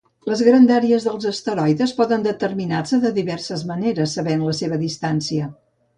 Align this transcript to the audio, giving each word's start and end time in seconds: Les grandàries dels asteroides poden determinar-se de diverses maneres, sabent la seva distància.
Les 0.29 0.39
grandàries 0.45 1.03
dels 1.07 1.27
asteroides 1.31 1.93
poden 1.99 2.25
determinar-se 2.29 3.01
de 3.05 3.11
diverses 3.19 3.65
maneres, 3.73 4.19
sabent 4.21 4.51
la 4.51 4.57
seva 4.65 4.85
distància. 4.89 5.53